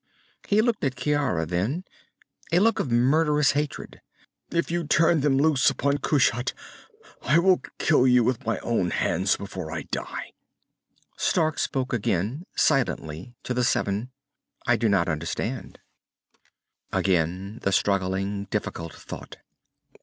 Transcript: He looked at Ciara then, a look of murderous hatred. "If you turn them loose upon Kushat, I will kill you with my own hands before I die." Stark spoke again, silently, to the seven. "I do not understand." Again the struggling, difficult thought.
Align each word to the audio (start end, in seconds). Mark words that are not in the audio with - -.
He 0.47 0.63
looked 0.63 0.83
at 0.83 0.95
Ciara 0.95 1.45
then, 1.45 1.83
a 2.51 2.57
look 2.57 2.79
of 2.79 2.89
murderous 2.89 3.51
hatred. 3.51 4.01
"If 4.49 4.71
you 4.71 4.83
turn 4.87 5.21
them 5.21 5.37
loose 5.37 5.69
upon 5.69 5.99
Kushat, 5.99 6.53
I 7.21 7.37
will 7.37 7.61
kill 7.77 8.07
you 8.07 8.23
with 8.23 8.43
my 8.43 8.57
own 8.63 8.89
hands 8.89 9.37
before 9.37 9.71
I 9.71 9.83
die." 9.83 10.31
Stark 11.17 11.59
spoke 11.59 11.93
again, 11.93 12.47
silently, 12.55 13.35
to 13.43 13.53
the 13.53 13.63
seven. 13.63 14.09
"I 14.65 14.75
do 14.75 14.89
not 14.89 15.07
understand." 15.07 15.77
Again 16.91 17.59
the 17.61 17.71
struggling, 17.71 18.45
difficult 18.45 18.95
thought. 18.95 19.37